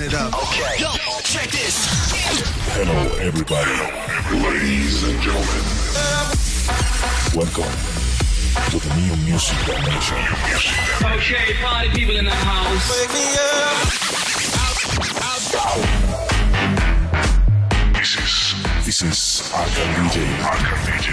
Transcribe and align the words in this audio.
turn 0.00 0.08
it 0.08 0.14
up. 0.14 0.32
Okay. 0.34 0.78
Yo, 0.78 0.88
check 1.22 1.50
this. 1.50 1.86
Hello, 2.72 3.16
everybody. 3.18 3.76
Ladies 4.42 5.02
and 5.04 5.20
gentlemen. 5.20 5.64
Welcome 7.34 7.72
to 8.70 8.78
the 8.78 8.94
new 8.96 9.16
music 9.24 9.58
dimension. 9.66 10.18
Okay, 11.04 11.54
party 11.62 11.90
people 11.90 12.16
in 12.16 12.24
the 12.24 12.30
house. 12.30 12.90
Wake 12.90 13.12
me 13.12 13.36
up. 13.36 13.80
This 17.94 18.16
is 18.16 18.54
this 18.84 19.02
is 19.02 19.52
our 19.52 19.66
DJ. 19.66 20.24
Arkham 20.40 20.80
DJ. 20.86 21.08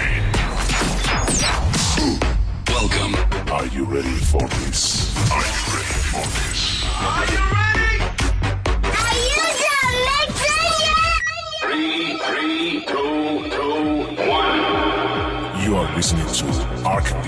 Welcome. 2.68 3.14
Are 3.52 3.66
you 3.66 3.84
ready 3.84 4.18
for 4.30 4.48
this? 4.60 5.14
Are 5.30 5.40
you 5.40 5.62
ready 5.76 5.98
for 6.12 6.24
this? 6.24 6.84
Are 7.00 7.26
you 7.26 7.38
ready? 7.52 7.67
Arkham 16.88 17.27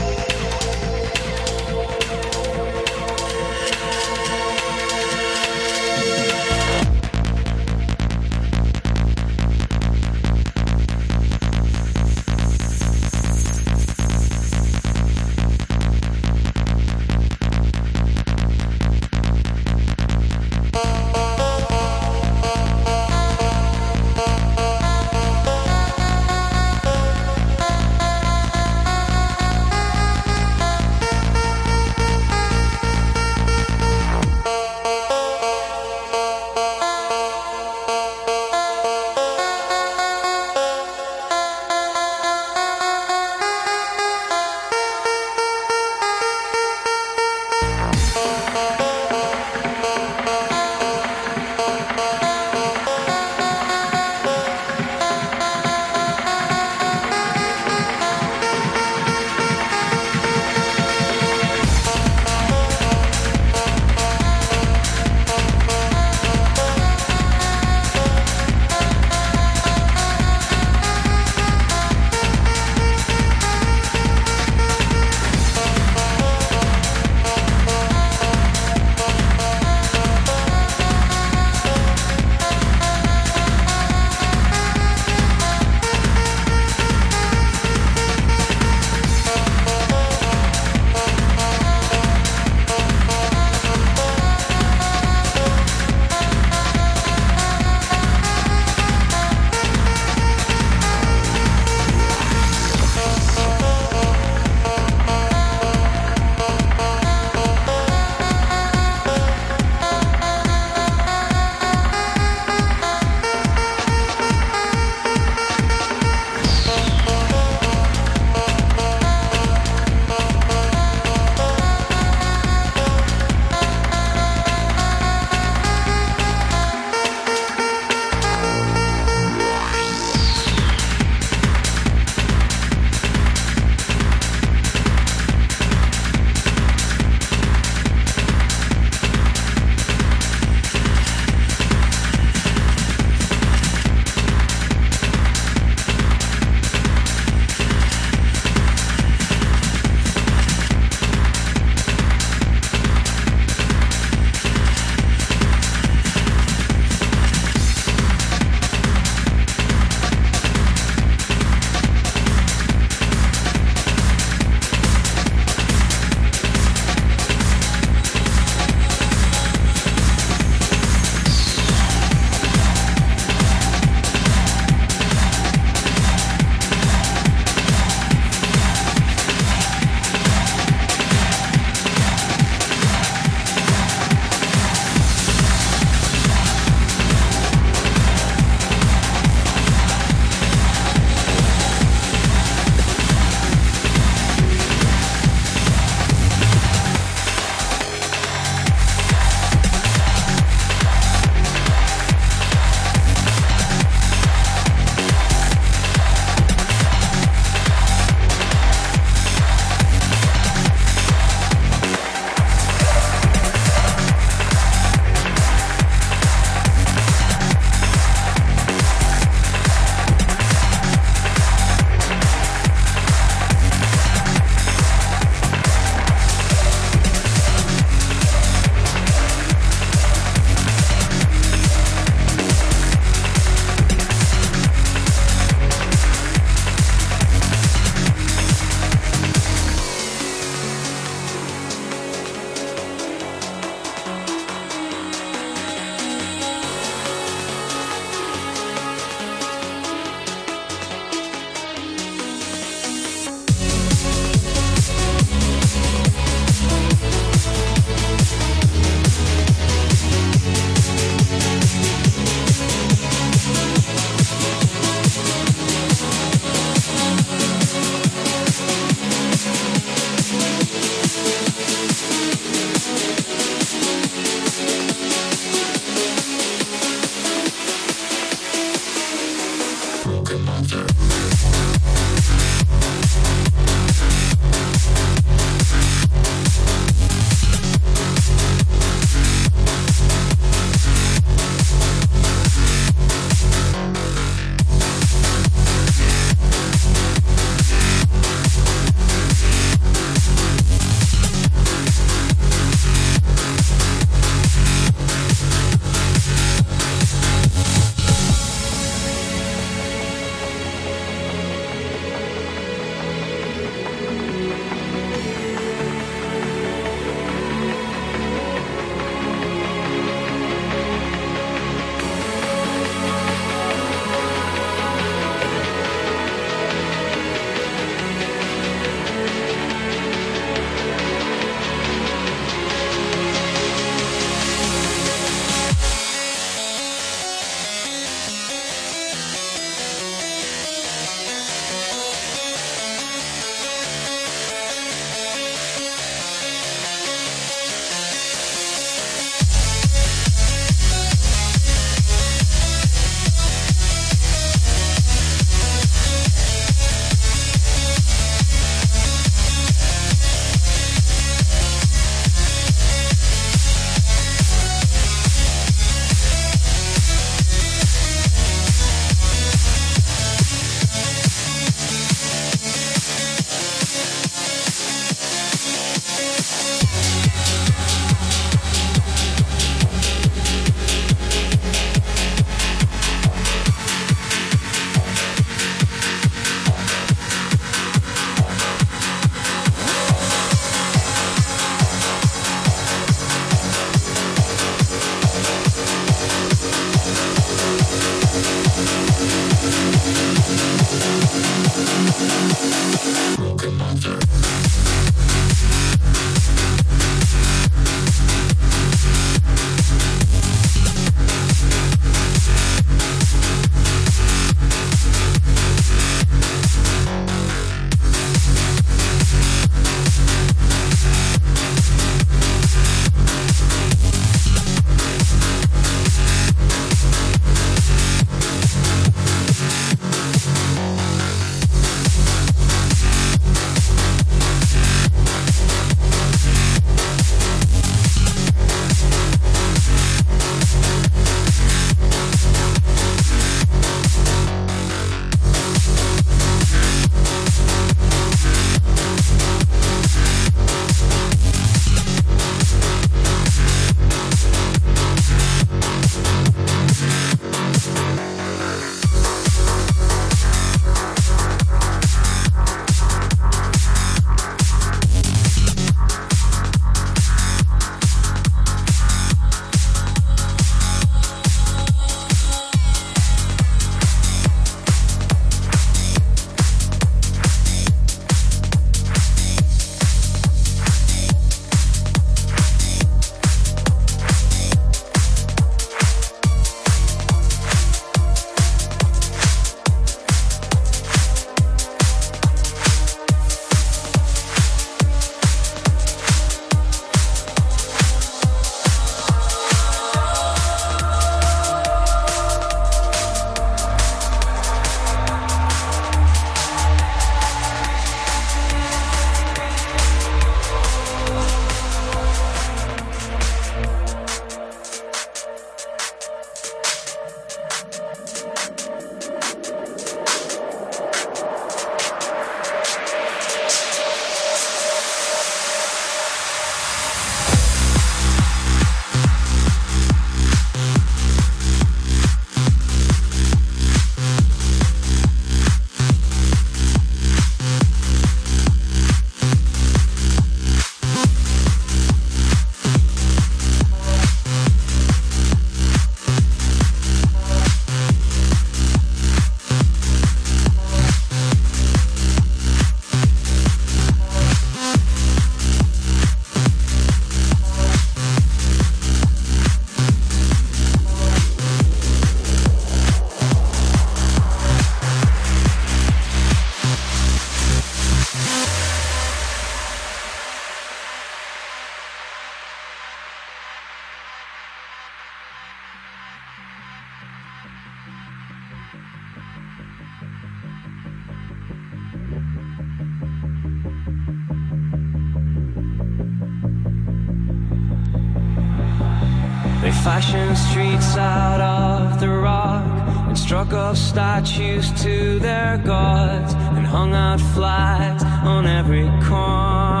Fashioned 590.08 590.56
streets 590.56 591.18
out 591.18 591.60
of 591.60 592.18
the 592.18 592.28
rock 592.30 592.82
and 593.28 593.36
struck 593.36 593.74
up 593.74 593.94
statues 593.94 594.90
to 595.02 595.38
their 595.38 595.76
gods 595.84 596.54
and 596.76 596.86
hung 596.86 597.12
out 597.12 597.38
flags 597.54 598.24
on 598.24 598.66
every 598.66 599.06
corner 599.28 600.00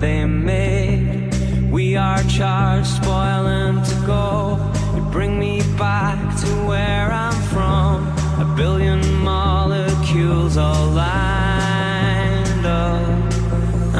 they 0.00 0.26
made. 0.26 1.32
We 1.72 1.96
are 1.96 2.22
charged, 2.24 2.88
spoiling 2.88 3.82
to 3.82 3.94
go. 4.06 4.58
You 4.94 5.02
bring 5.10 5.38
me 5.38 5.62
back 5.78 6.18
to 6.42 6.48
where 6.68 7.10
I'm 7.10 7.40
from. 7.54 8.06
A 8.38 8.44
billion 8.54 9.00
molecules 9.20 10.58
all 10.58 10.88
lined 10.90 12.66
up, 12.66 13.32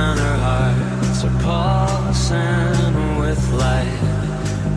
and 0.05 0.21
our 0.29 0.39
hearts 0.47 1.25
are 1.25 1.39
pulsing 1.49 3.19
with 3.19 3.43
life, 3.53 3.94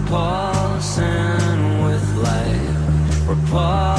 pulsing 0.10 1.84
with 1.84 2.16
life. 2.24 3.28
We're 3.28 3.36
pulsing 3.50 3.97